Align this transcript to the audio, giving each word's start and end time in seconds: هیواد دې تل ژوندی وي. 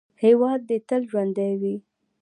هیواد 0.23 0.59
دې 0.69 0.77
تل 0.87 1.01
ژوندی 1.09 1.53
وي. 1.61 1.75